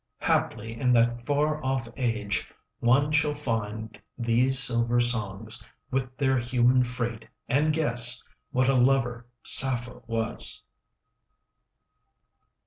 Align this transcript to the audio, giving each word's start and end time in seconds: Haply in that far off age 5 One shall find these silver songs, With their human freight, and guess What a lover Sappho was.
Haply 0.17 0.79
in 0.79 0.93
that 0.93 1.27
far 1.27 1.63
off 1.63 1.87
age 1.95 2.47
5 2.79 2.87
One 2.87 3.11
shall 3.11 3.35
find 3.35 4.01
these 4.17 4.57
silver 4.57 4.99
songs, 4.99 5.61
With 5.91 6.17
their 6.17 6.39
human 6.39 6.83
freight, 6.83 7.27
and 7.47 7.71
guess 7.71 8.23
What 8.49 8.67
a 8.67 8.73
lover 8.73 9.27
Sappho 9.43 10.03
was. 10.07 10.63